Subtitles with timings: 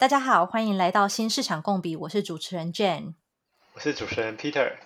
[0.00, 3.12] 大家好，欢迎来到新市场共比，我是主持人 Jane，
[3.74, 4.78] 我是主持人 Peter。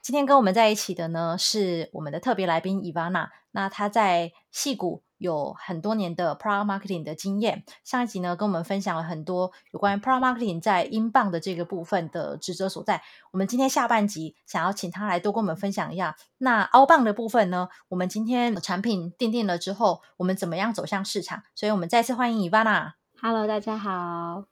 [0.00, 7.66] 今天跟我们在一起的呢是我们的特别来宾 Ivana，那她在戏谷有很多年的 Product Marketing 的经验。
[7.84, 13.02] 上一集呢跟我们分享了很多有关于 Product Marketing 在 Inbound 的这个部分的职责所在。
[13.32, 16.16] 我们今天下半集想要请她来多跟我们分享一下。
[16.38, 21.42] 那 Outbound 的部分呢，我们今天产品奠定了之后，我们怎么样走向市场？
[21.54, 22.92] 所以我们再次欢迎 Ivana。
[23.20, 24.51] Hello，大家好。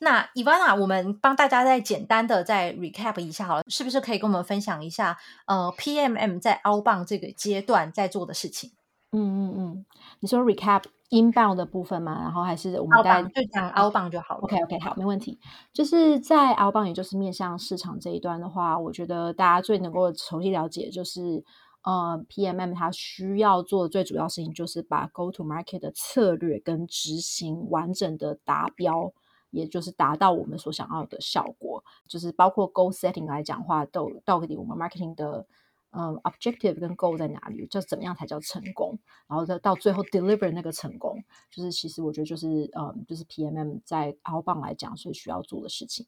[0.00, 5.16] 好，那 Ivana，我们帮大家再简单的再 recap 一下好了，是不是可以跟我们分享一下，
[5.46, 8.72] 呃，PMM 在 outbound 这个阶段在做的事情？
[9.10, 9.86] 嗯嗯嗯，
[10.20, 12.20] 你说 recap inbound 的部分吗？
[12.20, 14.42] 然后还是我们大家就讲 outbound 就好了。
[14.42, 15.38] OK OK，好，没问题。
[15.72, 21.42] 就是在 outbound，也就是面向市场这一端的话，我觉得大家最能够熟悉了解就是，
[21.82, 29.14] 呃，PMM 它需要做的最主要事情就是把 go to market 的策略跟执行完整的达标。
[29.50, 35.46] 也就是达到我们所想要的效果，就是包括 goal setting 来讲话，到到底我们 marketing 的
[35.90, 46.06] 嗯 objective 跟 goal 在哪里，就怎么样才叫成功，然后再到最后 deliver 那个成功，就是其实我觉得就是嗯，就是 PMM 在 outbound 来讲所需要做的事情。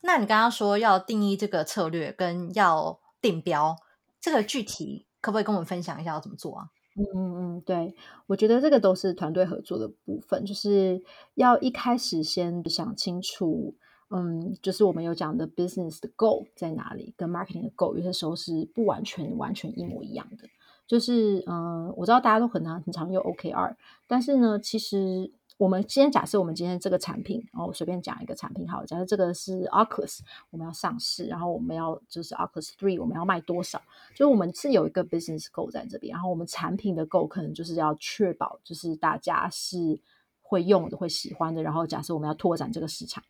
[0.00, 3.76] 那你刚刚说要定义这个策略跟要定标，
[4.20, 6.68] 这个具体可不可以跟我们分享一下要怎么做啊？
[6.96, 7.94] 嗯嗯嗯，对，
[8.26, 11.02] 我觉得这个都是团队合作的部分，就是
[11.34, 13.74] 要一开始先想清楚，
[14.10, 20.48] 嗯，就是我们有讲的 business 的 goal 在哪里，跟 marketing 的 goal 有些时候是不完全完全一模一样的。
[20.86, 23.74] 就是嗯，我知道大家都很常很常用 OKR，
[24.06, 25.32] 但是呢，其实。
[25.56, 30.18] 我们先假设我们今天这个产品，然后我随便讲一个产品好，假设这个是 Oculus，
[30.50, 33.80] 我们要上市，然后我们要就是 Oculus Three，我们要卖多少？
[34.10, 40.00] 就是我们是有一个 business goal 在这边，然后我们产品的 goal 可能就是要确保就是大家是
[40.42, 43.22] 会用的、会喜欢的，然后假设我们要拓展这个市场。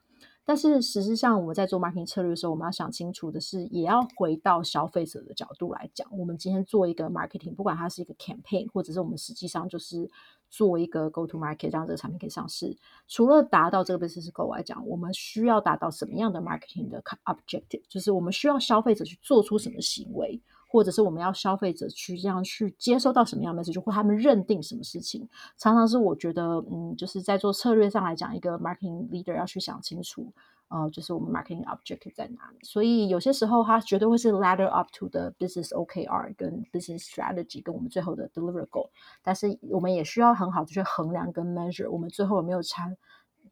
[0.46, 6.06] 但是实际上，我们在做 marketing 策略的时候，我们要想清楚的是，也要回到消费者的角度来讲。
[6.16, 10.10] 我们今天做一个 marketing，不管它是一个 campaign，或者是我们实际上就是
[10.50, 12.76] 做一个 go to market，让这个产品可以上市。
[13.08, 17.82] 除了达到这个 business goal 来讲，我们需要达到什么样的 marketing 的 objective？
[17.88, 20.40] 就是我们需要消费者去做出什么行为。
[20.74, 30.32] 或者是我们要消费者去这样去接收到什么样的 message，或他们认定什么事情，常常是我觉得，嗯，就是在做策略上来讲，一个 marketing leader 要去想清楚，
[30.66, 32.58] 呃，就是我们 marketing object 在哪里。
[32.64, 38.90] 所以有些时候，它绝对会是 ladder up to the business OKR 跟 business strategy 跟我们最后的 deliver goal。
[39.22, 42.96] 但是我们也需要很好的去衡量跟 measure，我们最后有没有参，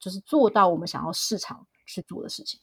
[0.01, 2.59] 就是做到我们想要市场去做的事情。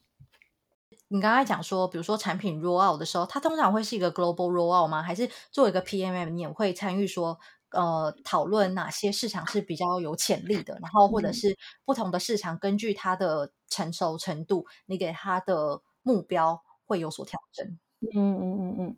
[1.12, 5.02] 你刚才讲说，比如说产品 roll out 的时候，它通常会是一个 global roll out 吗？
[5.02, 7.40] 还是作为一个 PMM，你也会参与说，
[7.72, 17.66] 呃，讨论哪些市场是比较有潜力的，然后或者是不同的市场根据它的成熟程度，你给它的目标会有所调整。
[18.14, 18.98] 嗯嗯嗯嗯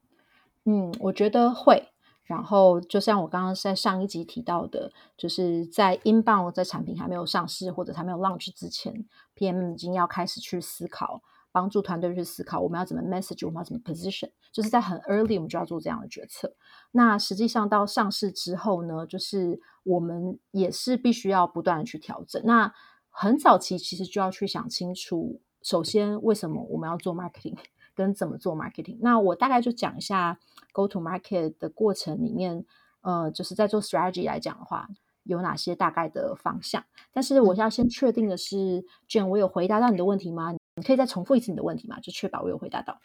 [0.66, 1.88] 嗯，我觉得会。
[2.24, 9.06] 然后就像我刚刚在上一集提到的，就是在 inbound 在产品还没有上市或者还没有 launch 之前
[9.36, 11.22] ，PM 已经要开始去思考。
[11.52, 16.54] 帮助团队去思考，我们要怎么 message，我们要怎么 position，就是在很 early 我们就要做这样的决策。
[16.92, 22.42] 那实际上到上市之后呢，就是我们也是必须要不断的去调整。
[22.46, 22.74] 那
[23.10, 27.58] 很早期其实就要去想清楚，首先为什么我们要做 marketing，
[27.94, 28.98] 跟怎么做 marketing。
[29.02, 30.40] 那我大概就讲一下
[30.72, 32.66] go to market 的过程里面，
[33.02, 34.88] 呃，就是在做 strategy 来讲的话，
[35.24, 36.84] 有哪些大概的方向。
[37.12, 40.56] 但是我要先确定的是，Jane，我有回答到你的问题吗？
[40.76, 42.00] 你可以再重复一次你的问题吗？
[42.00, 43.00] 就确保我有回答到。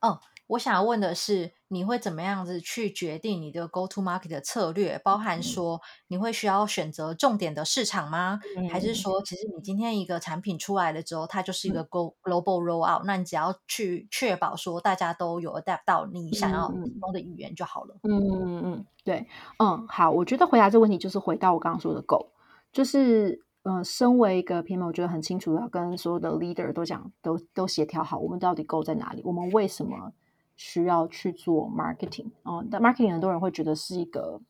[0.00, 0.18] 哦，
[0.48, 4.98] 我想要问的是，你会怎么样子去决定你的 go to market 的策略？
[5.04, 8.40] 包含说，你会需要选择重点的市场吗？
[8.56, 17.94] 嗯、还是说，其实你今天一个产品出来了之后，它就是一个 go global roll out，、嗯、那你只要去确保说大家都有 adapt 到你想要提供的语言就好了。
[18.02, 19.28] 嗯嗯嗯，对，
[19.60, 22.30] 嗯，好，我觉得回答这个问题就是回到我刚刚说的 go，
[22.72, 23.44] 就是。
[23.64, 29.22] 嗯、呃，身为一个 PM，我觉得很清楚，要跟所有的 leader 都讲，都都协调好，我们到底 go 在哪里？
[29.24, 30.12] 我们为什么
[30.56, 32.30] 需要去做 marketing？
[32.42, 34.40] 哦、但 marketing 很多人会觉得是一个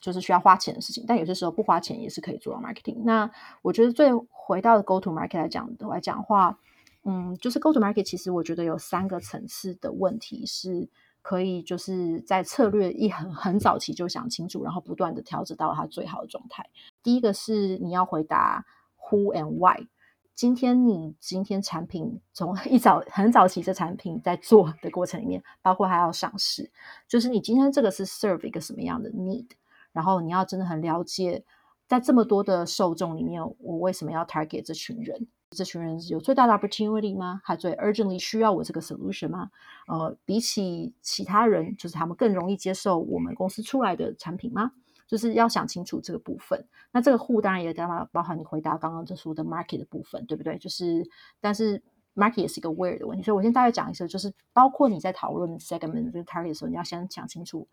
[0.00, 3.02] 就是需要花钱的事情，但有些时候不花钱也是可以做到 marketing。
[3.04, 3.30] 那
[3.62, 6.58] 我觉得最回到的 go to market 来讲来讲话，
[7.04, 10.88] 嗯，就是 go to market，其实我觉得有三个层次的问题是。
[11.28, 16.64] 可以就是在策略一很很早期就想清楚，然后不断的调整到它最好的状态。
[17.02, 18.64] 第一个是你要回答
[18.96, 19.86] who and why。
[20.34, 26.70] 今天你今天产品从一早很早期这产品在做的过程里面，包括还要上市，
[27.06, 29.48] 就是你今天这个是 serve 一个什么样的 need，
[29.92, 31.44] 然后你要真的很了解
[31.86, 35.26] 在这么多的受众里面，我为什么要 target 这群人？
[35.50, 37.40] 这群人有最大的 opportunity 吗？
[37.42, 39.50] 还最 urgently 需要我这个 solution 吗？
[39.86, 44.72] 呃，比起其他人，就是他们更容易接受我们公司出来的产品吗？
[45.06, 46.66] 就是要想清楚这个部分。
[46.92, 50.58] 那这个 who 当然也当然包含你回答刚刚这说的 market 的部分，对不对？
[50.58, 51.08] 就是，
[51.40, 51.82] 但是
[52.14, 53.24] market 也是一个 where 的问题。
[53.24, 57.66] 所以我先大概讲一下，就是包括你在讨论 segment 这个 target 的时候，你要先想清楚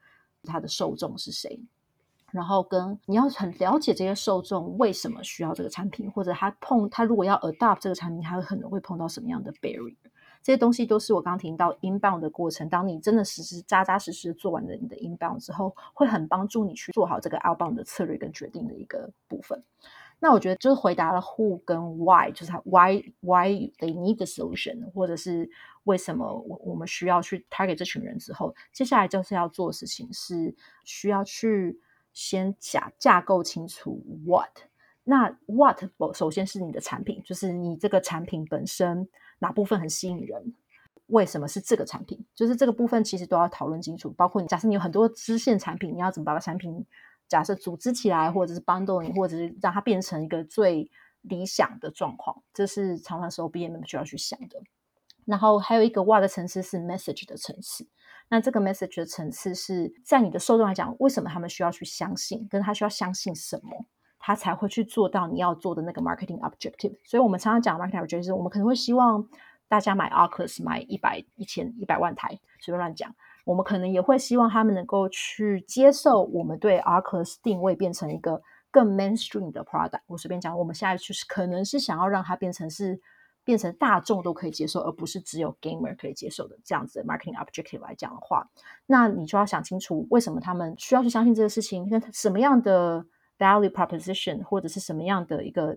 [0.44, 1.62] 它的受众是谁。
[2.36, 9.96] 然后跟你要很了解这些受众为什么需要这个产品，或者他碰他如果要 adopt 这个产品，他可能会碰到什么样的 barrier？
[10.44, 12.68] 这些东西都是我刚刚提到 inbound 的过程。
[12.68, 19.64] 当你真的实实扎扎实实做完了你的 inbound 之后，会很帮助你去做好这个 outbound 的策略跟决定的一个部分。
[20.20, 23.48] 那我觉得就是回答了 who 跟 why，就是 why why
[23.80, 25.50] they need the solution，或者是
[25.86, 30.54] 为什么我我们需要去 target 这群人之后，接下来就是要做的事情是
[30.84, 31.80] 需要去。
[32.16, 34.50] 先架架构清楚 what，
[35.04, 35.78] 那 what
[36.16, 39.08] 首先是你的产品，就是你这个产品本身
[39.40, 40.56] 哪部分很吸引人，
[41.08, 42.26] 为什么是这个产品？
[42.34, 44.10] 就是这个部分其实都要讨论清楚。
[44.12, 46.86] 包括你假设你有很多支线产品，你要怎么把产品
[47.28, 50.90] 假设组织起来，或者是 bundling，或者是让它变成一个最
[51.20, 54.62] 理想的状况，这是常常时候 BM 需要去想的。
[55.26, 57.86] 然后还有一个 what 的层次是 message 的层次。
[58.28, 62.48] 那这个 message 的层次是在你的受众来讲，为什么他们需要去相信？
[62.50, 63.86] 跟他需要相信什么，
[64.18, 66.96] 他才会去做到你要做的那个 marketing objective？
[67.04, 69.24] 所以，我们常常讲 marketing objective，是我们可能会希望
[69.68, 72.30] 大家买 Oculus 买一百、一千、一百万台，
[72.60, 73.14] 随便乱讲。
[73.46, 78.42] 我们可能也会希望他们能够去接受我们对 Oculus 定位变成一个
[78.72, 80.02] 更 mainstream 的 product。
[80.08, 83.00] 我随便讲，我们现在就是可能是想要让它变成是。
[83.46, 88.50] 变成大众都可以接受，而不是只有 gamer 可以接受的这样子 marketing objective 来讲的话，
[88.88, 91.88] 那你就要想清楚，为什么他们需要去相信这个事情？
[91.88, 93.06] 跟什么样的
[93.38, 95.76] value proposition 或者是什么样的一个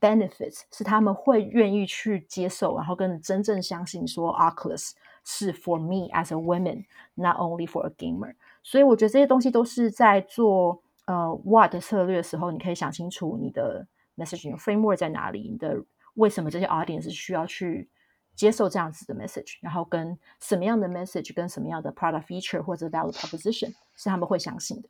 [0.00, 4.90] benefits 是他们会愿意去接受，然后跟真正相信说 Oculus
[5.24, 8.34] 是 for me as a woman，not only for a gamer。
[8.64, 13.86] 所以我觉得这些东西都是在做呃 what 的策略的时候，你可以想清楚你的
[14.16, 15.84] messaging framework 在哪里，你的。
[16.14, 17.88] 为什么这些 audience 需要去
[18.34, 19.58] 接受这样子的 message？
[19.60, 24.88] 然后跟什么样的 message，跟什么样的 product feature 或者 value proposition 是他们会相信的？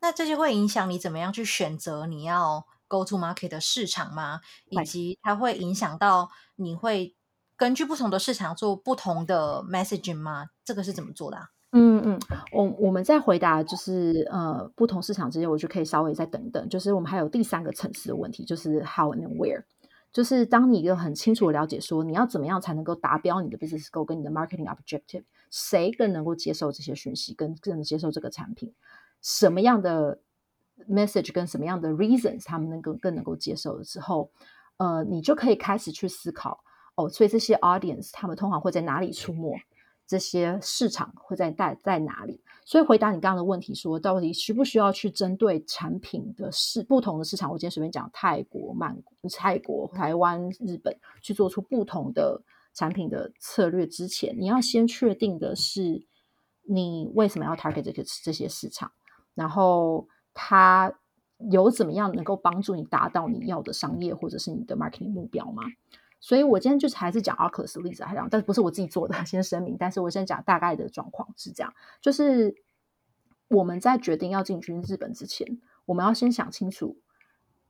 [0.00, 4.40] 那这些会影响你怎么样去选择你要 go to market 的市场吗？
[4.68, 7.16] 以及它会影响到你会
[7.56, 10.50] 根据不同的市场做不同的 messaging 吗？
[10.64, 11.50] 这个是怎么做的啊？
[11.72, 12.20] 嗯嗯，
[12.52, 16.68] 我我们在回答就是呃不同市场之间，我就可以稍微再等等。
[16.68, 19.64] 就是我们还有第三个层次的问题，就是 how and where。
[20.16, 28.72] 就是当你一个很清楚的了解说你要怎么样才能够达标你的 business goal 跟你的 marketing objective，谁更能够接受这些讯息，跟更能接受这个产品，
[29.20, 30.18] 什么样的
[30.88, 34.30] message 跟什么样的 reasons 他们能够更能够接受的时候，
[34.78, 36.64] 呃，你就可以开始去思考
[36.94, 39.60] 哦，所以这些 audience 他们通常会在哪里出没？
[40.06, 42.40] 这些市场会在在在哪里？
[42.66, 47.48] 所以回答你刚刚的问题说，到底需不需要去针对产品的市不同的市场？
[47.52, 52.42] 我今天随便讲泰国、曼谷、泰国、台湾、日本，去做出不同的
[52.74, 56.04] 产品的策略之前，你要先确定的是
[56.64, 58.90] 你为什么要 target 这个这些市场，
[59.34, 60.92] 然后它
[61.52, 65.62] 有怎么样能够帮助你达到你要的商业或者是你的 marketing 目标吗？
[66.18, 69.76] 所以我今天就是还是讲 Oculus 的例子，还讲，但是不是我自己做的， 先声明。
[69.78, 72.54] 但是我先讲大概的状况是这样，就是
[73.48, 76.98] 我们在决定要进军日本之前，我们要先想清楚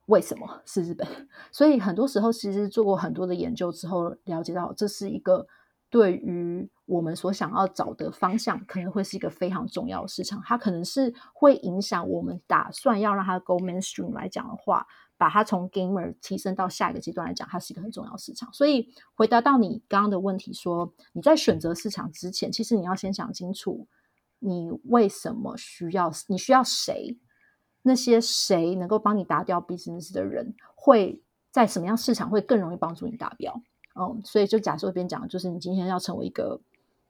[0.07, 1.29] 为什么是日本。
[1.51, 5.49] 所以很多时候其实做过很多的研究之后，了解到这是一个
[5.91, 10.41] 对于我们所想要找的方向，可能会是一个非常重要的市场。
[10.45, 14.87] 它可能是会影响我们打算要让它 go mainstream 来讲的话。
[15.19, 18.53] 把它从 gamer 提升到下一个阶段来讲，它是一个很重要市场。
[18.53, 23.87] 所以回答到你刚刚的问题说，你在选择市场之前，其实你要先想清楚，
[24.39, 27.17] 你为什么需要，你需要谁？
[27.83, 33.63] 那些谁能够帮你达掉 business 的人，会在什么样市场会更容易帮助你达标？
[33.95, 36.61] 嗯，所以就假设这边讲，就是你今天要成为一个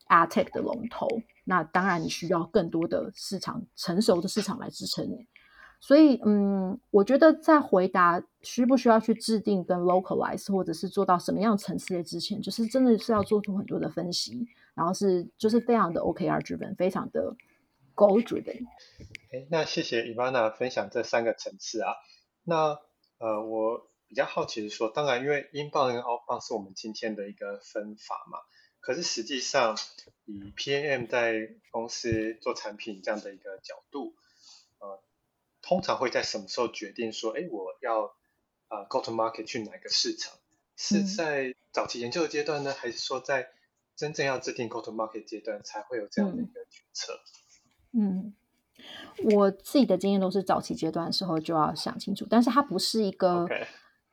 [0.08, 1.08] attack 的龙头，
[1.44, 5.26] 那当然你需要更多的市场，成熟的市场来支撑你。
[5.78, 17.36] 所以，嗯，我觉得在回答需不需要去制定跟 localize，或者是做到什么样层次的之前，就是真的是要做出很多的分析，然后是就是非常的 OKR driven，非常的
[17.94, 18.66] goal driven。
[19.32, 21.92] 哎，那谢谢 Ivana 分享这三个层次啊。
[22.42, 22.78] 那
[23.18, 28.38] 呃，我比较好奇的说，当然因为英镑跟澳镑是我们今天的一个分法嘛，
[28.80, 29.76] 可是实际上
[30.24, 34.14] 以 PAM 在公司做产品这样的一个角度。
[35.66, 38.04] 通常会在什么时候决定说，哎，我要
[38.68, 40.34] 啊、呃、go to market 去哪个市场？
[40.76, 43.48] 是在早期研究的阶段呢，还是说在
[43.96, 47.18] 真正要制定 go to market 阶段才会有这样的一个决策？
[47.92, 48.34] 嗯，
[49.34, 53.46] 我自己的经验都是早期阶段的时候就要想清楚，但是它不是一个.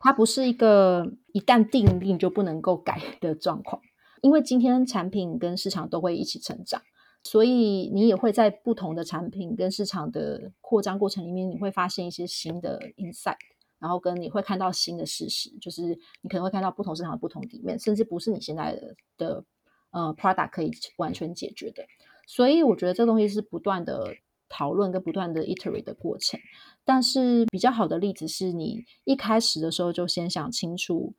[0.05, 3.81] 它不是一个一旦定定就不能够改的状况，
[4.21, 6.81] 因为今天产品跟市场都会一起成长，
[7.23, 13.37] 所以你也会在不同的产品跟市场的扩张过程里面，你会发现一些新的 insight。
[13.79, 15.81] 然后跟你会看到新的事实，就是
[16.21, 18.79] 你可能会看到不同市场的不同底面，甚至不是你现在
[19.17, 19.43] 的
[19.91, 21.83] 呃 product 可以完全解决的。
[22.25, 24.15] 所以我觉得这东西是不断的
[24.47, 26.39] 讨论跟不断的 iterate 的过程。
[26.85, 31.13] 但是比较好的例子是你一开始的时候就先想清楚，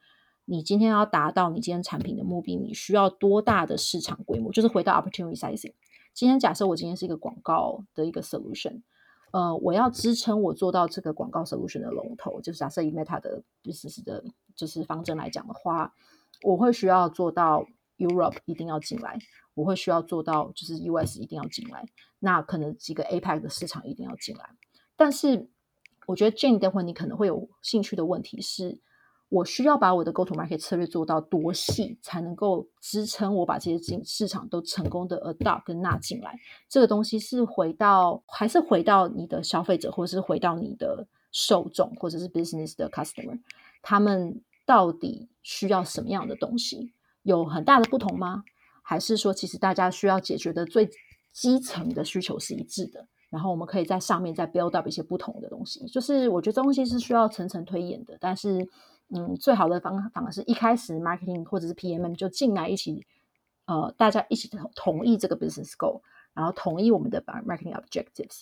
[0.46, 4.50] 你今天要达到你今天产品的目的，你需要多大的市场规模？
[4.50, 5.74] 就是回到 opportunity sizing。
[6.14, 8.82] 今天假设我今天是一个广告的一个 solution。
[9.32, 15.92] 呃，我要支撑我做到这个广告 solution 的龙头，就是假设以 Meta 的 business 的，就是方针来讲的话，
[16.42, 17.66] 我会需要做到
[17.98, 19.18] Europe 一定要进来，
[19.54, 21.84] 我会需要做到就是 US 一定要进来，
[22.20, 24.50] 那可能几个 APAC 的市场一定要进来。
[24.94, 25.48] 但是
[26.06, 28.78] 我觉得 Jane 等会你可能会有兴趣的问题是。
[29.34, 36.38] 我需要把我的 go to market 策略做到多细，才能够支撑我把这些进市场都成功的 adopt 跟纳进来。
[36.68, 43.36] 这个东西是回到，还是回到你的消费者，或者是回到你的受众，或者是 business 的 customer，
[43.82, 46.92] 他们到底需要什么样的东西？
[47.24, 48.44] 有很大的不同吗？
[48.82, 50.88] 还是说，其实大家需要解决的最
[51.32, 53.04] 基层的需求是一致的？
[53.30, 55.84] 然后我们可以在上面再 build up 一些不同的东西。
[55.86, 58.68] 就是我觉得这东西是需要层层推演的，但是。
[59.16, 63.06] 嗯，最好的方法是一开始 marketing 或者是 PMM 就进来一起，
[63.64, 66.00] 呃，大家一起同意这个 business goal，
[66.32, 68.40] 然后同意我们的 marketing objectives，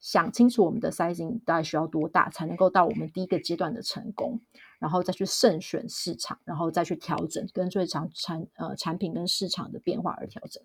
[0.00, 4.40] 想清楚我们的 sizing 大概需要多大才能够到我们第一个阶段的成功，
[4.78, 10.62] 然后再去慎选市场，然后再去调整，跟最长产呃产品跟市场的变化而调整。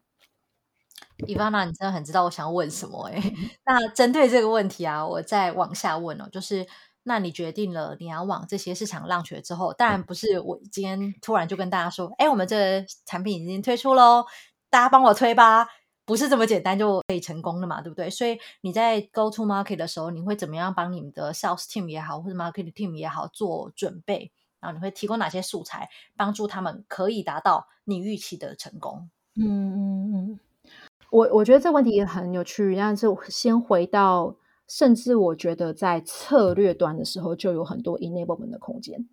[1.27, 3.33] 伊凡娜你真的很知道我想要问什么哎、欸。
[3.65, 6.65] 那针对这个问题啊，我再往下问哦，就是。
[7.03, 14.25] 那你决定了你要往这些市场浪去之后，当然不是我今天突然就跟大家说，哎，我们这产品已经推出喽，
[14.69, 15.67] 大家帮我推吧，
[16.05, 18.09] 不是这么简单就可以成功的嘛，对不对？
[18.09, 24.31] 所以你在 go to market 的时候，你会怎么样帮你们的 sales team 也好，或者 market team 也好做准备？
[24.59, 29.09] 然后你会提供哪些素材，帮助他们可以达到你预期的成功？
[29.35, 30.39] 嗯嗯嗯，
[31.11, 34.35] 我我觉得这问题也很有趣，但是先回到。
[34.69, 39.09] 甚至我觉得在策略端的时候就有很多 enablement 的空间，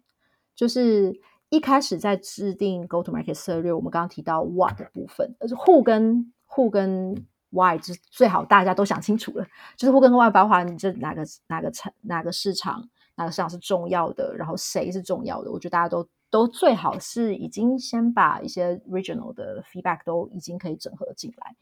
[0.55, 9.47] 就是一开始在制定 go to market 策略，我们刚刚提到 what 的部分，而是 who 跟 who 跟 why 就最好大家都想清楚了，
[9.77, 21.57] 就是 who 跟 why 包括你这哪个哪个产哪个市场哪个市场是重要的，然后谁是重要的，我觉得大家都都最好是已经先把一些 regional 的 feedback 都已经可以整合进来。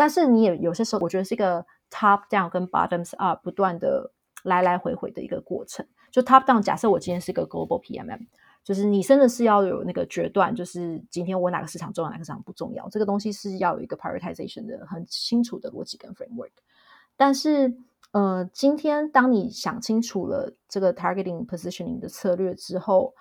[0.00, 4.10] 但是你也有些时候，我觉得是一个 top down 跟 bottoms up 不断的
[4.44, 5.86] 来来回回的一个过程。
[6.10, 8.26] 就 top down，假设我今天是一个 global PMM，
[8.64, 16.52] 就是你真的是要有那个决断，就是今天我哪个市场重要，哪个市场不重要，这个东西是要有一个 prioritization 的很清楚的逻辑跟 framework。
[17.14, 17.76] 但是，
[18.12, 23.12] 呃，今天当你想清楚了这个 targeting positioning 的策略之后，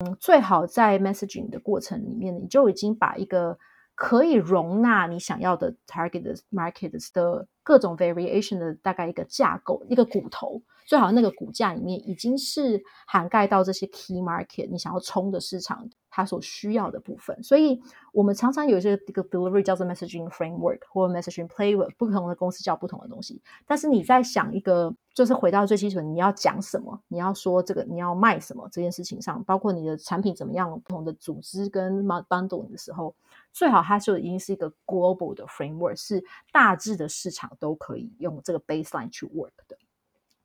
[0.00, 3.58] 嗯，最好在 messaging 的过程里面，你就已经把一个
[3.96, 17.42] 可以容纳你想要的 target market 的各种 variation 的大概一个架构，一个骨头，最好那个骨架里面已经是涵盖到这些 key market 你想要冲的市场它所需要的部分。
[17.42, 17.78] 所以
[18.10, 23.42] 我们常常有一些这个 delivery 叫做 messaging framework 或 messaging playbook，不同的公司叫不同的东西。
[23.66, 33.14] 但是你在想一个，就是回到最基础，你要讲什么，你要说这个，你要卖什么这件事情上，包括你的产品怎么样，不同的组织跟 bundle 的时候。
[33.52, 39.76] 最好它就已经是一个 global 的 framework，是大致的市场都可以用这个 baseline 去 work 的。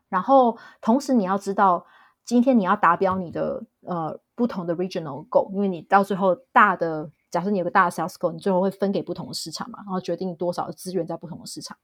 [0.09, 1.85] 然后同时你要知道，
[2.25, 11.77] 今天你要达标你的呃不同的 regional goal，因为你到最后大的，假设你有个大的 sales goal，你最后会分给不同的市场嘛，然后决定多少资源在不同的市场。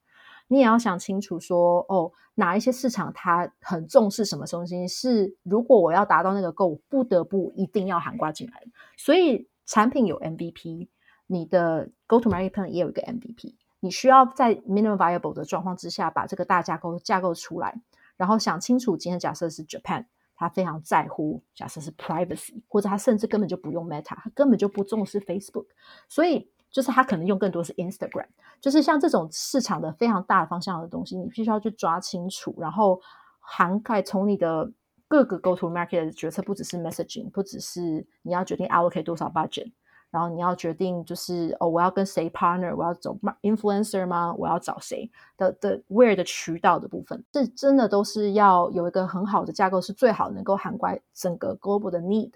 [0.48, 8.64] 你也要想清楚说，哦，哪一些市场它很重视什么东西，是如果我要达到那个 goal，不得不一定要涵盖进来。
[8.96, 10.90] 所以产品有 MVP。
[11.30, 17.82] 你的 go to market plan 也有一个 MVP，你需要在 minimum viable 的状况之下把这个大架构架构出来，
[18.16, 20.06] 然后想清楚，今天假设是 Japan，
[20.38, 25.66] 他非常在乎，假设是 privacy，或者他甚至根本就不用 Meta，他根本就不重视 Facebook，
[26.08, 28.28] 所以就是他可能用更多是 Instagram，
[28.62, 33.02] 就是像这种市场的非常大的方向的东西，你必须要去抓清楚，然后
[33.40, 34.72] 涵盖从你的
[35.08, 39.72] 各个 go to market 的决策，不只是 messaging，不只是你要决定 allocate 多少 budget，
[40.18, 44.34] 然后你要决定就是哦，我要跟谁 partner，我要走 influencer 吗？
[44.36, 45.08] 我要找谁？
[45.38, 52.32] 的的 where 的渠道的部分，这真的都是要有一个很好的架构，是最好能够涵盖整个 global 的 need，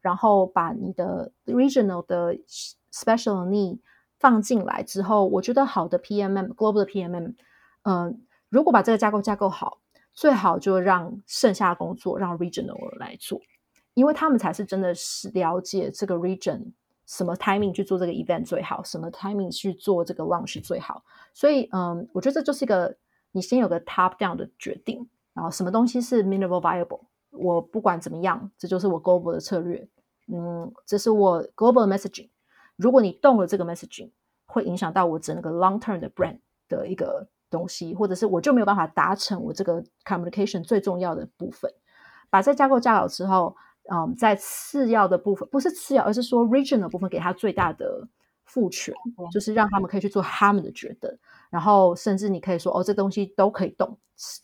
[0.00, 2.34] 然后把你的 regional 的
[2.90, 3.80] special need
[4.18, 7.34] 放进来之后，我觉得好的 PMM global 的 PMM，
[7.82, 9.76] 嗯、如果把这个架构架构好，
[10.14, 13.38] 最好就让剩下的工作让 regional 来做，
[13.92, 16.72] 因为他们才是真的是了解这个 region
[17.06, 21.02] 什么 timing 去做这个 event 最好，什么 timing 去做这个 launch 最好。
[21.32, 22.96] 所以，嗯，我觉得这就是一个
[23.32, 29.88] 你先有个 top down 的决定，然后什么东西是 minimal viable，我不管怎么样，这就是我 global 的策略，
[30.26, 32.28] 嗯，这是我 global messaging。
[32.76, 34.10] 如果你动了这个 messaging，
[34.46, 41.70] 会影响到我整个 long term 的 brand 的一个东西，或者是我就没有办法达成我这个 communication 最重要的部分。
[42.28, 43.56] 把这架构架好之后，
[43.92, 48.06] 嗯，在次要的部分，不是次要，而是说 regional 部分给他最大的
[48.44, 48.94] 赋权，
[49.32, 51.10] 就是让他们可以去做他们的决定。
[51.50, 53.96] 然后甚至你可以说，哦，这东西都可以动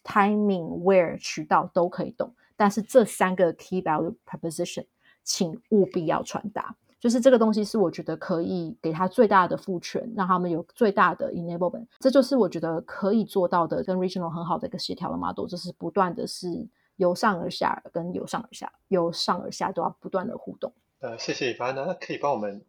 [0.04, 4.87] ，timing、where、渠道都可以动，但是这三个 key value proposition，
[5.25, 6.76] 请务必要传达。
[7.00, 11.84] 就是这个东西是我觉得可以给他最大的赋权，让他们有最大的 enablement。
[11.99, 16.46] 这就是我觉得可以做到的，跟 regional 很好的一个协调的 model，就是不断的是
[16.96, 20.72] 由上而下，跟由上而下，由上而下都要不断的互动。
[21.00, 22.64] 呃，谢谢 Ivana，那可以帮我们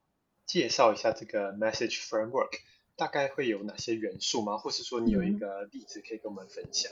[0.45, 2.49] 介绍一下这个 message framework
[2.95, 4.57] 大概会有哪些元素吗？
[4.57, 6.91] 或是说你有一个例子可以跟我们分享？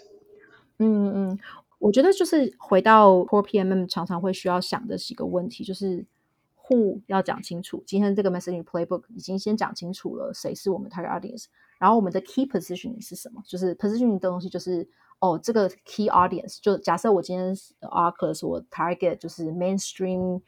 [0.77, 1.39] 嗯嗯，
[1.79, 6.05] 我觉得就是回到 core PMM 常常会需要想的是一个问题，就是。
[6.69, 11.47] Who 要讲清楚，今天这个 messaging playbook 已经先讲清楚了，谁是我们 target audience，
[11.77, 13.43] 然后我们的 key positioning 是什么？
[13.45, 14.88] 就是 positioning 的东西，就是
[15.21, 20.41] 哦，这个 key audience，就假设我今天 Oculus 我 target 就是 mainstream，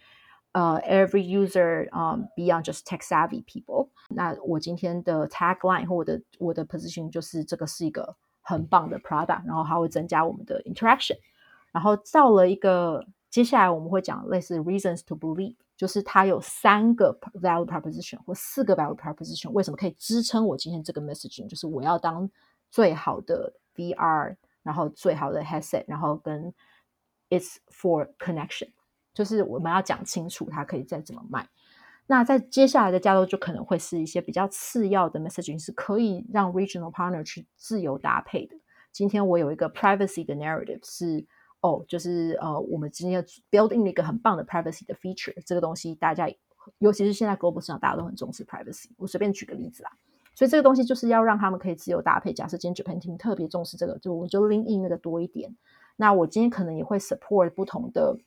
[0.52, 11.18] 呃、every user，嗯、beyond just tech savvy people，那我今天的 tagline 或我的我的 position 就是这个是一个很棒的 product，然后它会增加我们的 interaction，
[11.72, 15.56] 然后造了一个接下来我们会讲类似 reasons to believe。
[15.76, 21.50] 就是它有三个 value proposition 或四个 value proposition，为什么可以支撑我今天这个 messaging？
[21.50, 22.30] 就是我要当
[22.70, 26.54] 最好的 VR，然后最好的 headset，然后跟
[27.30, 28.72] it's for connection，
[29.14, 31.48] 就是我们要讲清楚它可以再怎么卖。
[32.08, 38.56] 那在接下来的架构就可能会是一些比较次要的 messaging，是可以让 regional partner 去自由搭配的。
[38.92, 41.28] 今天我有一个 privacy 的 narrative 是。
[41.64, 46.28] 哦就是呃，我们今天 build in 了一个很棒的 privacy 的 feature，这个东西大家，
[46.80, 48.90] 尤其是现在 global 市场，大家都很重视 privacy。
[48.98, 49.92] 我随便举个例子啦，
[50.36, 52.34] 所以这个东西就是要让他们可以自由搭配。
[52.34, 55.56] 假设今天 Japan team 特别重视这个，就我就 link in 那个多一点。
[55.96, 58.18] 那我今天可能也会 support 不同的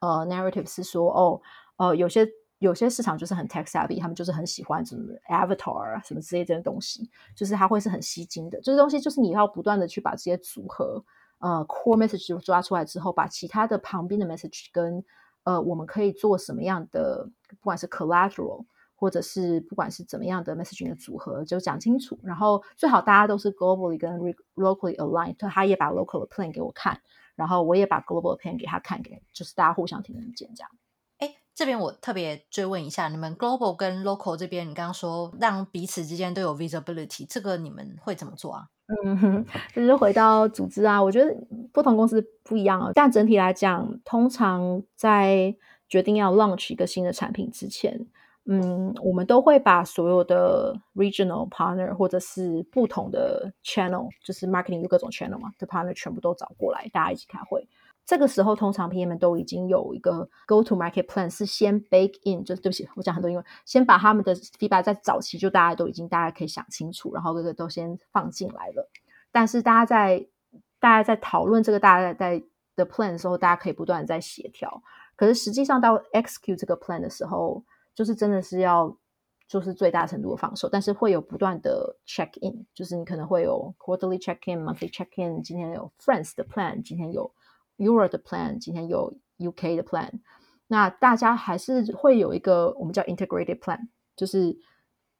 [0.00, 1.40] 呃 narrative，是说哦，
[1.76, 2.26] 呃，有些
[2.58, 8.60] 有些市场就是很 tech savvy，他们就是很喜欢什么 avatar 啊，什么之类这些东西，就是它会是很吸睛的。
[8.60, 11.04] 这些东西就是你要不断的去把这些组合。
[11.38, 15.04] 呃，core message 抓出来之后，把其他的旁边的 message 跟
[15.44, 18.64] 呃，我们可以做什么样的，不管是 collateral
[18.96, 22.18] 或者是不管是怎么样的 messaging 的组合，就讲清楚。
[22.22, 24.18] 然后最好大家都是 globally 跟
[24.56, 27.00] locally aligned，他也把 local 的 plan 给我看，
[27.36, 30.70] 然后我也把 global plan 给他看，给就是大家互相听意见这样。
[31.18, 38.68] 哎，这边我特别追问一下，你们 global 跟 local 这边，你刚刚说让彼此之间都有 visibility，这个你们会怎么做啊？
[39.04, 41.36] 嗯哼，就是回到组织啊，我觉得
[41.72, 42.92] 不同公司不一样啊。
[42.94, 45.56] 但整体来讲，通常在
[45.88, 48.06] 决定要 launch 一个新的产品之前，
[48.48, 57.66] 嗯，我们都会把所有的 regional partner 或者是不同的 channel，就是 marketing 有各种 channel 嘛的 partner 全部都找过来，大家一起开会。
[58.04, 68.88] 这个时候，通常 PM 都已经有一个 go to market plan，是先 bake in，就是对不起，我讲很多英文，先把他们的 feedback 在早期就大家都已经大家可以想清楚，然后这个都先放进来了。
[69.32, 70.24] 但是大家在
[70.78, 72.40] 大家在讨论这个大家在
[72.76, 74.80] 的 plan 的时候，大家可以不断在协调。
[75.16, 77.64] 可是实际上到 execute 这个 plan 的时候，
[77.96, 78.96] 就是真的是要
[79.48, 87.34] 就是最大程度的放手，但是会有不断的 check in，就是你可能会有 quarterly check in，monthly check in，今天有 France 的 plan，今天有。
[87.78, 90.10] Europe 的 plan，今天有 UK 的 plan，
[90.66, 94.56] 那大家还是会有一个我们叫 integrated plan，就是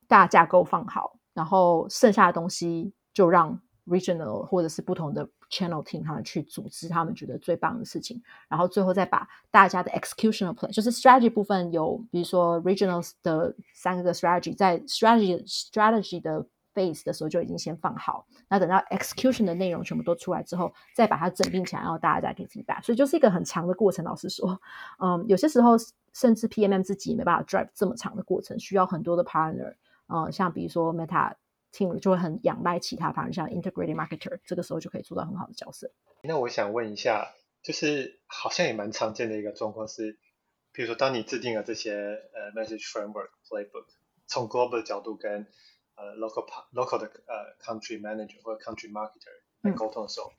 [0.09, 16.21] 大架构放好，然后剩下的东西就让 regional 或者是不同的 channel team 他们去组织他们觉得最棒的事情，然后最后再把大家的 executional plan，就是 strategy 部分有，比如说 regionals 的三个 strategy，在 strategy strategy
[16.21, 16.45] 的
[16.75, 22.83] phase 的时候就已经先放好，那等到 execution 的内容全部都出来之后，再把它整并起来，然后大家再给 feedback。
[22.83, 24.05] 所以就是一个很长的过程。
[24.05, 24.61] 老实说，
[24.99, 25.77] 嗯，有些时候
[26.13, 29.75] 甚至 PMM 自己没办法 drive 这么长的过程，需要很多的 partner。
[30.09, 31.33] 嗯，像比如说 Meta
[31.77, 35.91] team 就会很仰赖其他 partner，像 integrated marketer，这个时候就可以做到很好的角色。
[36.23, 40.19] 那我想问一下，就是好像也蛮常见的一个状况是，
[40.73, 43.87] 比如说当你制定了这些呃 message framework playbook，
[44.27, 45.47] 从 global 的角度跟
[45.97, 50.33] 呃，local local 的呃，country manager 或者 country marketer 来沟通的时候，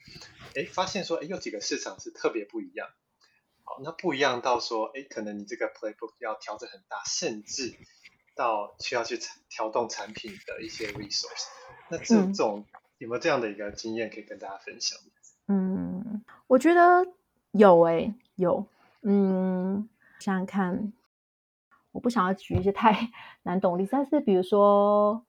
[0.55, 2.89] 哎、嗯，发现说，哎，有几个市场是特别不一样。
[3.63, 7.75] 好，那不一样到说，哎，可能你这个 playbook 要调整很大，甚至
[8.37, 9.19] 到需要去
[9.49, 11.47] 调动产品的一些 resource。
[11.89, 12.63] 那这、嗯、这种
[12.99, 14.97] 有没有这样的一个经验可以跟大家分享？
[15.47, 17.05] 嗯，我觉得
[17.51, 18.65] 有诶、欸，有。
[19.01, 20.93] 嗯，想想看，
[21.91, 23.09] 我不想要举一些太
[23.43, 25.23] 难懂的例子，但是比如说。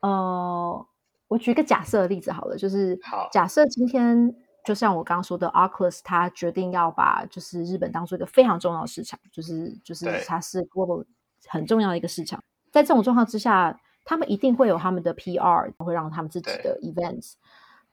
[0.00, 0.86] 呃，
[1.26, 2.96] 我举一个假设的例子好了，就是
[3.32, 11.04] 假设今天就像我刚刚说的，Oculus 他决定要把就是日本当做一个非常重要的市场，就是就是它是 global
[11.48, 12.42] 很重要的一个市场。
[12.70, 17.34] 在这种状况之下，他们一定会有他们的 PR，会让他们自己的 events。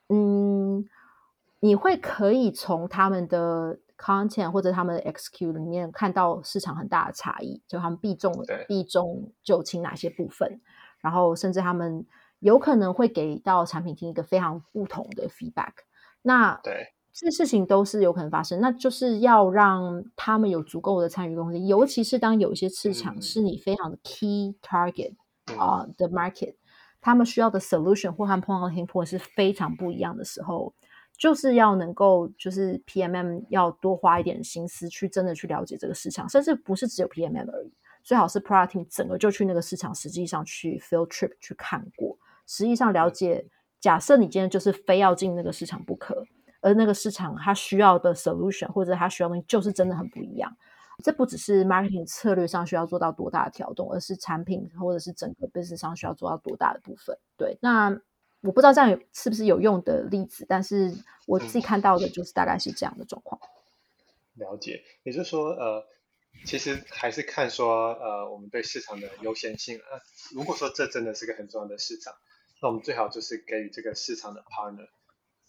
[0.09, 0.87] 嗯，
[1.59, 8.33] 你会可以从他们的 content 或者他们的 execute 里面看到市场很大的差异，就他们避重
[8.67, 10.59] 避重就轻哪些部分。
[10.99, 12.05] 然后，甚至他们
[12.39, 15.73] 有可能会给到产品厅一个非常不同的 feedback。
[16.21, 21.67] 那对这些事情都是有可能发生，那就是要让他们有足够的参与空间。
[21.67, 25.13] 尤其是当有一些市场是你非常的 key target
[25.55, 26.55] 啊的 market，
[26.99, 30.73] 他们需要的 solution 或他们碰到的 pain point 是非常不一样的时候，
[31.15, 37.71] 就是要能够就是 PMM 要多花一点心思去真的去了解这个市场，甚至不是只有 PMM 而已。
[38.03, 43.45] 最好是 product team 整个就去那个市场，实际上去 field trip 去看过，实际上了解。
[43.79, 46.25] 假设你今天就是非要进那个市场不可，
[46.63, 50.51] 而那个市场它需要的 solution 或者它需要的东西就是真的很不一样。
[51.03, 57.15] 这不只是 marketing 策略上需要做到多大的调动，而是产品或者是整个 business 上需要做到多大的部分。
[57.37, 57.89] 对，那
[58.41, 60.91] 我不知道这样有是不是有用的例子，但是
[61.27, 63.39] 我自己看到的就是大概是这样的状况。
[64.35, 65.85] 了解，也就是说，呃。
[66.45, 69.77] 其实还是看说，呃，我们对市场的优先性。
[69.77, 70.01] 呃，
[70.33, 72.15] 如果说这真的是个很重要的市场，
[72.59, 74.89] 那我们最好就是给予这个市场的 partner，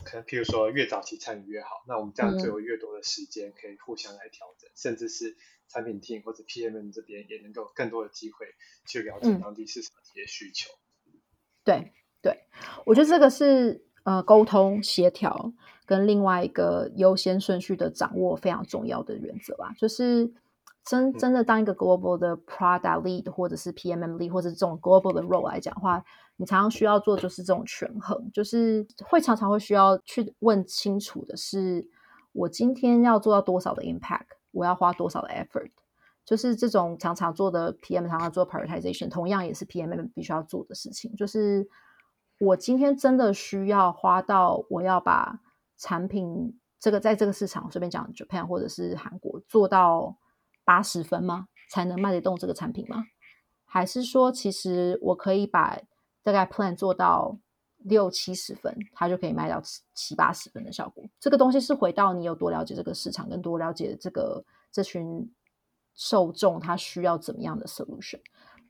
[0.04, 1.82] 可能譬如说越早期参与越好。
[1.88, 5.36] 那我们这样就有越多的时间可以互相来调整，嗯、甚至是
[5.68, 8.46] 产品 team 或者 PMM 这边也能够更多的机会
[8.86, 10.70] 去了解当地市场的一些需求。
[11.06, 11.18] 嗯、
[11.64, 12.46] 对对，
[12.86, 15.52] 我觉得这个是呃沟通协调
[15.86, 20.32] 跟另外一个优先顺序的掌握非常重要的原则吧，就是。
[20.84, 26.04] 真真的当一个 global 的 product lead 或者是 PMM lead 或者是这种 global 的 role 来讲的话，
[26.36, 31.88] 你常常需要做就是这种权衡，就是会常常会需要去问清楚的是，
[32.32, 35.70] 我今天要做到多少的 impact，我要花多少的 effort，
[36.22, 41.66] 就是这种常常做的 PM 常常做 prioritization，同样也是 PMM 必须要做的事情，就是
[42.38, 45.40] 我今天真的需要花到我要把
[45.78, 50.18] 产品这个在这个市场随便讲 Japan 或者是韩国做到。
[50.64, 51.48] 八十分吗？
[51.70, 53.04] 才能卖得动这个产品吗？
[53.64, 55.78] 还是说，其实我可以把
[56.22, 57.36] 大概 plan 做到
[57.78, 61.04] 六七十分，它就可以卖到七七八十分的效果？
[61.18, 65.28] 这个东西是回到你有多了解这个市场，跟多了解这个这群
[65.94, 68.20] 受众，他需要怎么样的 solution？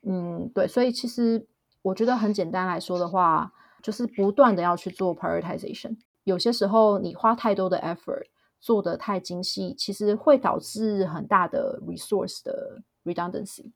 [0.03, 1.47] 嗯，对，所以其实
[1.83, 3.53] 我觉得很简单来说的话，
[3.83, 5.99] 就是不断的要去做 prioritization。
[6.23, 8.25] 有些时候你花太多的 effort。
[8.65, 13.71] 做的太精细，其实会导致很大的 resource 的 redundancy。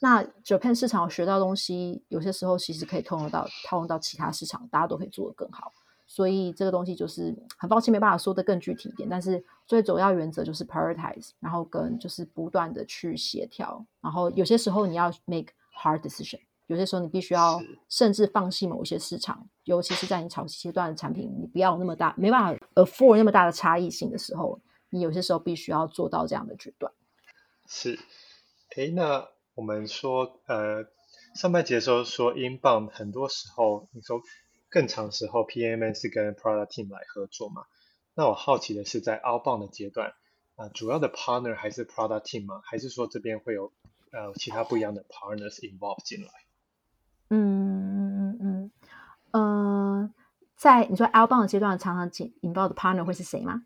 [0.00, 5.72] 那 Japan 市场学到的东西，有些时候其实可以通用到套用到其他市场，大家都可以做得更好。
[6.08, 16.40] 所以这个东西就是很抱歉没办法说得更具体一点，但是最主要原则就是 prioritize，然后跟就是不断的去协调，然后有些时候你要 make hard decision。
[16.66, 26.92] 有些时候你必须要甚至放弃某一些市场，尤其是在你早期阶段的产品，你不要那么大，没办法 afford 那么大的差异性的时候，你有些时候必须要做到这样的决断。
[27.66, 27.98] 是，
[28.76, 30.86] 诶，那我们说，呃，
[31.34, 34.20] 上半节的时候说 inbound，很多时候你说
[34.68, 37.64] 更长时候 PMM 是跟 product team 来合作嘛？
[38.14, 40.08] 那我好奇的是，在 outbound 的阶段，
[40.56, 42.60] 啊、呃，主要的 partner 还是 product team 吗？
[42.64, 43.72] 还是说这边会有
[44.10, 46.30] 呃其他不一样的 partners involved 进来？
[47.30, 48.70] 嗯嗯嗯嗯，
[49.30, 49.40] 呃，
[50.62, 53.64] 在你说 outbound 的阶段，常常引引爆的 partner 会是谁吗？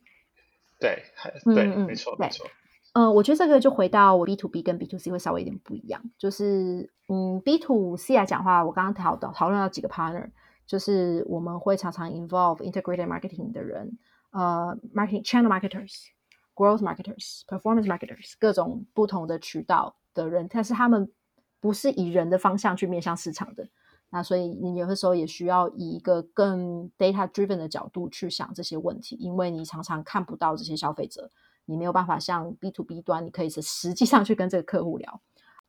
[0.80, 2.46] 对，还对，没错，没错。
[2.94, 10.30] 嗯，我觉得这个就回到我 B to B 跟 B to C 会稍微有点不一样，就是嗯，B to C 来讲的话，我刚刚讨到讨论到几个 partner，
[10.66, 13.98] 就是我们会常常 involve integrated marketing 的人，
[14.30, 16.06] 呃，marketing channel marketers、
[16.54, 21.12] growth marketers、performance marketers，各种不同的渠道的人，但是他们
[21.60, 23.68] 不是以人的方向去面向市场的，
[24.10, 31.30] 那所以你有的时候也需要以一个更 data driven 的角度去想这些问题，因为你常常看不到这些消费者。
[31.68, 35.20] 你没有办法像 B to B 端，你可以是实际上去跟这个客户聊。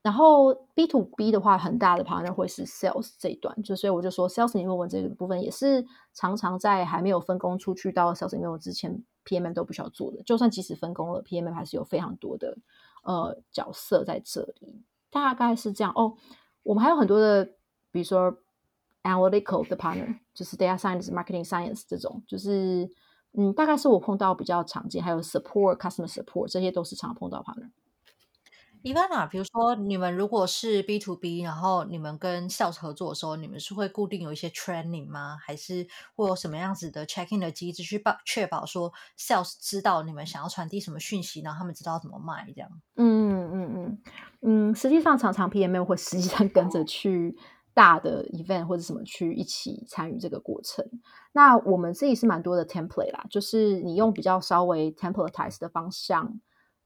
[0.04, 10.22] 然后 B to B 的话，很大的旁人会是 Sales 这一段，就所以我就说 Sales 面文这个部分也是常常在还没有分工出去到 Sales 面文之前，PMM 都不需要做的。
[10.22, 12.60] 就算即使分工了，PMM 还是有非常多的
[13.04, 14.84] 呃角色在这里。
[15.10, 16.14] 大概是这样哦。
[16.62, 17.54] 我们还有很多的，
[17.92, 18.38] 比如说
[19.04, 22.90] Analytical 的 partner，就是 Data Science、Marketing Science 这种，就是。
[23.34, 27.70] 嗯，大概是我碰到比较常见，还有 support、customer support 这些都是常碰到 partner。
[28.82, 35.38] Ivana，比如说你们如果是 B to B，然后你们跟 sales 合作的时候，你们是会固定有一些 training 吗？
[35.40, 42.70] 还是会有什么样子的 checking 的机制去保确保说 sales 知道你们想要传递什么讯息，然后他们知道怎么卖这样？
[42.96, 44.02] 嗯嗯嗯
[44.42, 47.38] 嗯，实际上常常 PMM 会实际上跟着去。
[47.78, 50.84] 大的 event 或者什么去一起参与这个过程，
[51.32, 56.40] 那我们自己是蛮多的 template 啦，就是你用比较稍微 templateize 的方向，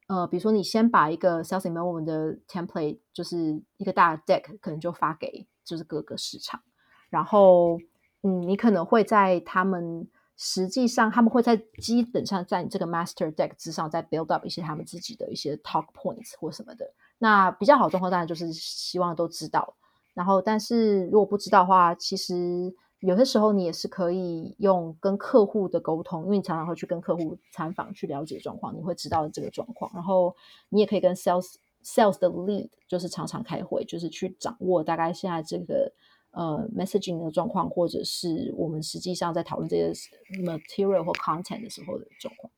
[0.07, 6.61] 呃，比如说你先把一个 sales enablement 的 template，就是一个大的 deck，可能就发给就是各个市场，
[7.09, 7.77] 然后
[8.23, 19.77] 嗯，你可能会在他们实际上他们会在基本上在你这个 master deck 之上再 build up 一些他们自己的一些 talk points 或什么的，那比较好的状况当然就是希望都知道。
[20.13, 29.89] 然后，但是如果不知道的话，其实有些时候你也是可以用跟客户的沟通，因为你常常会去跟客户参访去了解状况，你会知道这个状况。
[29.93, 30.35] 然后
[30.67, 35.89] 你也可以跟 sales sales 的 lead，就是常常开会，就是去掌握大概现在这个
[36.31, 40.11] 呃 messaging 的状况，或者是我们实际上在讨论这些
[40.43, 42.51] material 或 content 的时候的状况。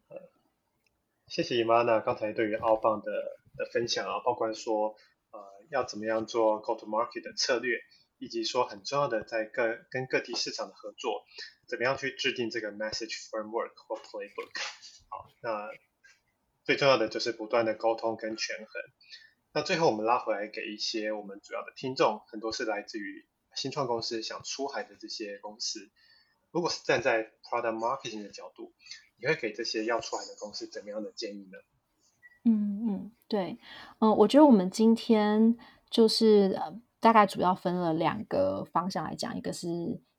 [1.28, 3.12] 谢谢 Ivana 刚才对于奥放的
[3.56, 4.96] 的分享啊，包括说。
[5.74, 7.80] 要怎么样做 go to market 的策略，
[8.20, 11.26] 以及说很重要的在各跟各地市场的合作，
[11.68, 14.52] 怎么样去制定这个 message framework 或 playbook。
[15.10, 15.72] 好，那
[16.64, 18.68] 最重要的就是不断的沟通跟权衡。
[19.52, 25.90] 那最后我们拉回来给一些我们主要的听众，很多是来自于新创公司想出海的这些公司。
[26.52, 28.76] 如果是站在 product marketing 的角度，
[29.20, 31.58] 你会给这些要出海的公司怎么样的建议呢？
[32.46, 33.58] 嗯嗯，对，
[34.00, 35.56] 嗯，我觉得我们今天
[35.90, 39.68] 就是呃，大概主要分了两个方向来讲，一个是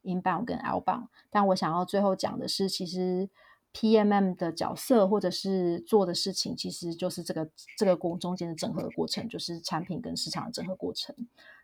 [0.03, 3.29] inbound 跟 outbound，但我想要最后讲的是，其实
[3.75, 11.15] PMM 的角色或者是做的事情，其实就是这个这个过中间的整合的过程，就是产品跟市场的整合过程。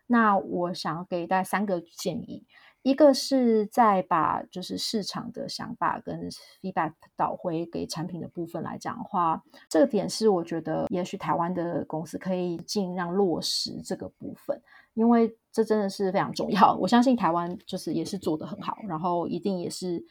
[0.05, 2.45] 那我想要给大家三个建议。
[2.83, 6.29] 一个是在把就是市场的想法跟
[6.61, 14.59] feedback 导回给产品的部分来讲的话，这个点是我觉得也许台湾的公司可以尽量落实这个部分，
[14.95, 16.75] 因为这真的是非常重要。
[16.75, 20.03] 我相信台湾就是也是做得很好，然后一定也是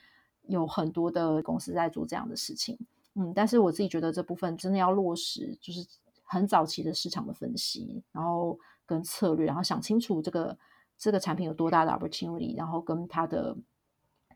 [0.42, 2.78] 有很多的公司在做这样的事情。
[3.14, 5.84] 嗯，但是我自己觉得这部分真的要落实，就是
[6.22, 8.56] 很早期的市场的分析，然后
[8.86, 10.56] 跟策略，然后想清楚这个。
[11.00, 13.56] 这个产品有多大的 opportunity，然后跟它的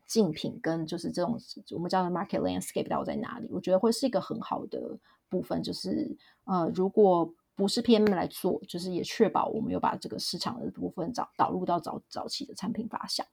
[0.07, 1.39] 竞品跟就是这种
[1.71, 3.47] 我们叫的 market landscape 到在哪里？
[3.51, 4.97] 我觉得会是一个很好的
[5.29, 5.61] 部分。
[5.61, 13.23] 就是呃，如果不是 PM 来做，就是也确保我们有把这个市场的部分导导入到早早期的产品发想。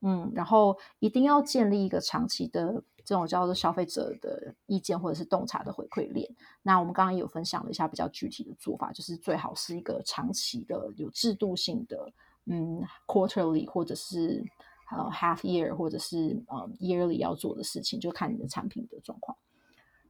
[0.00, 6.28] 嗯，然后一定要建立一个长期的这种叫做消费者的意见或者是洞察的回馈链。
[6.62, 12.12] 那我们刚刚也有分享了一下比较具体的做法，就是最好是一个长期的有制度性的。
[12.46, 14.44] 嗯，quarterly 或者是
[14.90, 19.36] 呃 half year 或者是呃 yearly 要做的事情，就看你的产品的状况。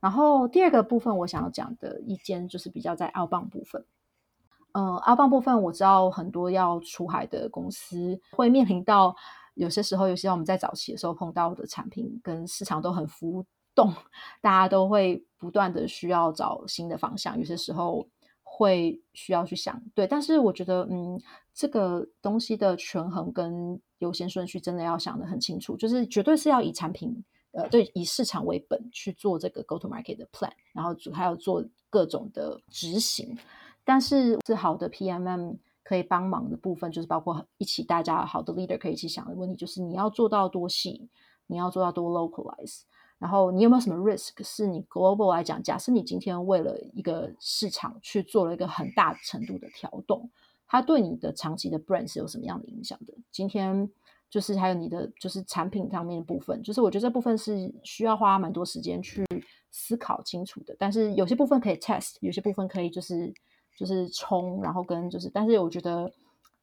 [0.01, 3.85] 然后第二个部分，我想要讲的一间就是比较在 outbound 部分。
[4.73, 9.15] 呃，outbound 部分我知道很多要出海的公司会面临到
[9.55, 13.93] 有些时候，尤其我们在早期的时候碰到的产品跟市场都很浮动，
[14.41, 18.09] 大家都会不断的需要找新的方向，有些时候。
[18.55, 21.19] 会需要去想，对，但是我觉得，嗯，
[21.55, 33.37] 这个东西的权衡跟优先顺序真的要想得很清楚，就是绝对是要以产品，呃，对，以市场为本去做这个 go to market 的 plan，然后还要做各种的执行。
[33.85, 41.09] 但是，是好的 PMM 可以帮忙的部分，就是包括一起大家好的 leader 可以一起想的问题，就是你要做到多细，
[41.49, 42.83] 你要做到多 localize。
[43.19, 50.29] 然后你有没有什么 risk 是你 global 来讲，假设你今天为了一个市场去做了一个很大程度的调动，
[50.73, 53.13] 它对你的长期的 brand 是有什么样的影响的？
[53.31, 53.87] 今天
[54.31, 59.23] 就是还有你的就是产品上面的部分，就是我觉得这部分是需要花蛮多时间去
[59.71, 60.75] 思考清楚的。
[60.79, 63.31] 但是有些部分可以 test，有些部分可以就是
[63.77, 66.11] 就是冲，然后跟就是，但是我觉得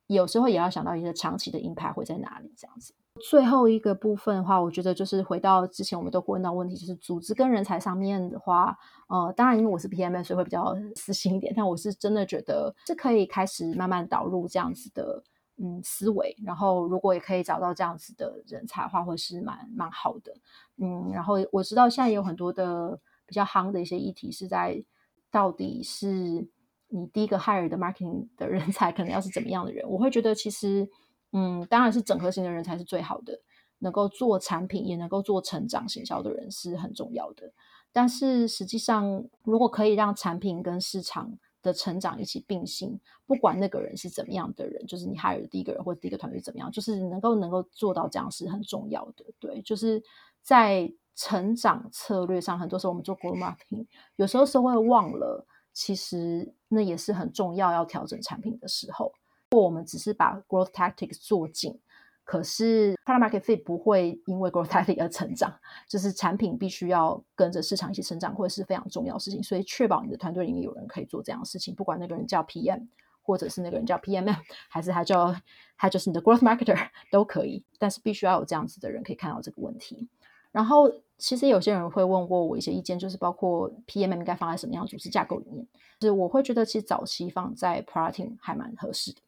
[0.07, 2.95] 有时候也要想到一些长期的 impact 会在哪里这样子。
[3.19, 8.77] 最后一个部分的话，我觉得就是回到之前我们都问到问题，就是组织跟人才上面的话，
[9.07, 15.23] 呃，当然因为我是 PM，所以会比较 私心一点，但我是真的觉得是可以开始慢慢导入这样子的
[15.57, 20.33] 嗯思维，然后如果也可以找到这样子的人才的话，会是蛮蛮好的，
[20.77, 24.83] 嗯，然后我知道现在有很多的比较夯的一些议题是在
[25.31, 26.47] 到底是
[26.87, 30.89] 你第一个 hire 的 marketing 的人才可能要是怎么样的人，我会觉得其实。
[31.31, 33.39] 嗯，当然是整合型的人才是最好的，
[33.79, 37.51] 能够做产品也能够做成长行销的人是很重要的。
[37.91, 49.25] 但是实际上，如果可以让产品跟市场的成长一起并行，不管那个人是怎么样的人，就是你 hire 的第一个人或第一个团队怎么样，就是能够能够做到这样是很重要的。
[49.39, 50.01] 对，就是
[50.41, 59.11] 在成长策略上，很多时候我们做 g r o w marketing，有时候是会忘了，其实那也是很重要要调整产品的时候。
[59.51, 61.79] 如果我们只是把 growth tactics 做紧，
[62.23, 65.51] 可是 product market fit 不会因为 growth tactics 而成长，
[65.87, 69.41] 就是产品必须要跟着市场一起成长，或者是非常重要的事情。
[69.41, 72.87] 所以确保你的团队里面有人可以做这样的事情，不管那个人叫 PM，
[73.23, 74.37] 或者是那个人叫 PMM，
[74.69, 75.35] 还是他叫
[75.75, 76.77] 他就是你的 growth marketer
[77.09, 80.07] 都可以，但是必须要有这样子的人可以看到这个问题。
[80.51, 85.67] 然后其实有些人会问过我一些意见，就是包括 PMM 应该放在什么样组织架构里面，
[85.99, 89.21] 就是我会觉得其实早期放在 product team 还蛮合适的。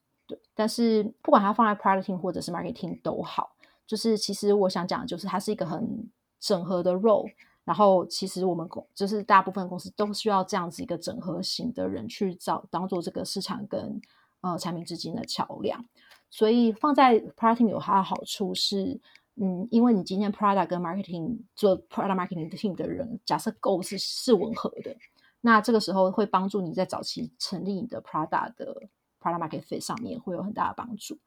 [0.54, 3.56] 但是不管它放在 product team 或者是 marketing 都好，
[3.88, 7.32] 就是其实我想讲的就是它是一个很整合的 role。
[7.64, 14.02] 然后其实我们公就是大部分公司都需要这样子一个整合型的人去找当做这个市场跟
[14.42, 15.86] 呃产品之间的桥梁。
[16.32, 19.00] 所以放在 product team 有它的好处是，
[19.36, 24.96] 嗯，因为你今天 product 跟 marketing 做 product marketing team 的人，假设 GO 是是吻合的，
[25.42, 28.90] 那这个时候会帮助你在早期成立你的 product 的。
[29.22, 31.18] Product market fit 上面会有很大的帮助。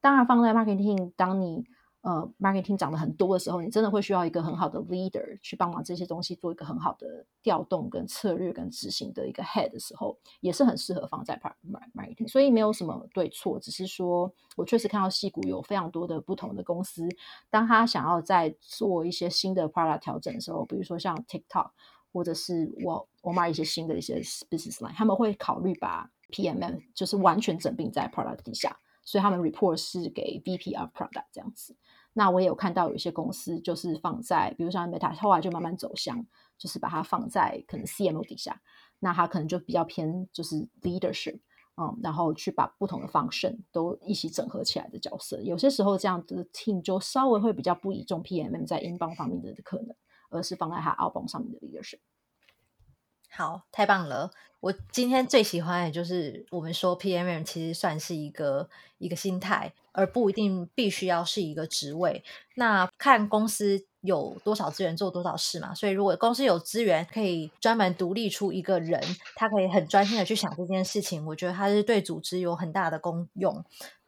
[0.00, 1.64] 当然，放在 marketing，当你
[2.02, 11.54] 呃 marketing 涨得很多的时候，你真的会需要一个很好的 leader 去帮忙这些东西做一个很好的调动、跟策略、跟执行的一个 head 的时候，也是很适合放在 product
[11.94, 12.28] marketing。
[12.28, 17.08] 所以没有什么对错，只是说我确实看到戏股有非常多的不同的公司，
[17.48, 21.70] 当他想要在做一些新的 product 调整的时候，比如说像 TikTok
[22.12, 31.76] 或者是我我买一些新的一些 business line，他们会考虑把 PMM 就是完全整并在 product 底下，所以他们 report 是给 VP of product 这样子。
[32.12, 36.26] 那我也有看到有一些公司就是放在，比如像 Meta，后来就慢慢走向，
[36.58, 38.60] 就是把它放在可能 CMO 底下，
[39.00, 41.40] 那它可能就比较偏就是 leadership，
[41.76, 45.40] 嗯，然后去把不同的 function 都一起整合起来的角色。
[45.42, 49.94] 有些时候这样的 team 就稍微会比较不倚重 PMM 在 inbound 方面的可能，
[50.30, 51.98] 而是放在它 outbound 上面的 leadership。
[53.36, 54.30] 好，太棒了！
[54.60, 58.68] 我今天最喜欢的就是我们说 PMM 其实算是一个
[58.98, 62.22] 一个心态，而不一定必须要是一个职位。
[62.54, 65.74] 那看公司有多少资源做多少事嘛。
[65.74, 69.02] 所以如果公司有资源，可以专门独立出一个人，
[69.34, 71.26] 他可以很专心的去想这件事情。
[71.26, 73.64] 我觉得他是对组织有很大的功用。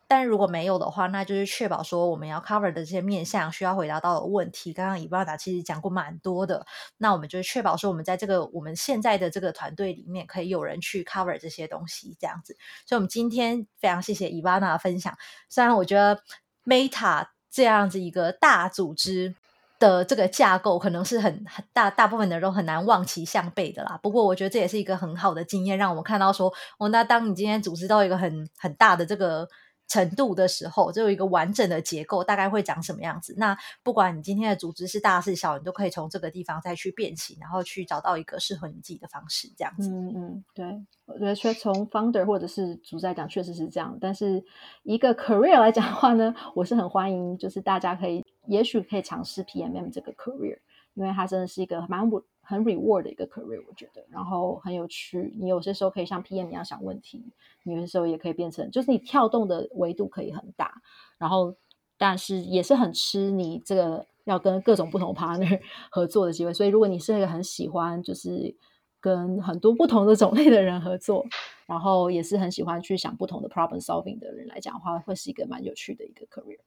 [0.08, 4.72] 但如果没有的话，那就是确保说我们要 cover 的这些面向需要回答到的问题。
[4.72, 6.64] 刚刚伊巴达其实讲过蛮多的，
[6.98, 12.56] 那我们就是确保说我们在这个我们现在的这个团队里面，可以有人去 cover 这些东西，这样子。
[12.86, 15.12] 所以，我们今天非常谢谢 Ivana 的分享。
[15.48, 16.22] 虽然我觉得
[16.64, 19.34] Meta 这样子一个大组织
[19.80, 23.98] 的这个架构，可能是很很大大部分的人都很难望其项背的啦。
[24.00, 29.48] 不过，我觉得这也是一个很好的经验，让我们看到说，哦，那当你今天组织到一个很很大的这个。
[29.88, 33.34] 程度的时候，就有一个完整的结构，大概会长什么样子？
[33.38, 39.88] 那不管你今天的组织是大是小，你都可以从这个地方再去变形，然后去找到一个适合你自己的方式，这样子。
[39.90, 40.66] 嗯嗯，对，
[41.06, 43.96] 我觉得说从 founder 或者是组织来讲，确实是这样。
[44.00, 44.44] 但是
[44.82, 50.58] 一个 career 来讲的话呢，我是很欢迎，就是大家可以，也许可以尝试 PMM 这个 career，
[50.96, 52.10] 因为它真的是一个蛮。
[52.48, 55.34] 很 reward 的一个 career，我觉得，然后很有趣。
[55.36, 57.32] 你有些时候可以像 PM 一样想问题，
[57.64, 60.80] 你有些时候也可以变成，就是你跳动的维度可以很大。
[61.18, 61.56] 然后，
[61.98, 66.54] 但是也是很吃你这个要跟各种不同 partner 合作的机会。
[66.54, 68.54] 所以，如果你是一个很喜欢就是
[69.00, 71.26] 跟很多不同的种类的人合作，
[71.66, 76.60] 然后也是很喜欢去想不同的 problem solving 的人来讲的话，会是一个蛮有趣的一个 career。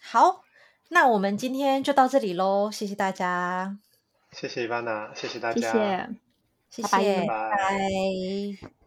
[0.00, 0.44] 好。
[0.88, 3.76] 那我们今天就到这里喽，谢谢大家，
[4.32, 7.50] 谢谢伊万娜，谢谢大家，谢谢，谢谢，拜拜。
[7.50, 8.77] 拜拜。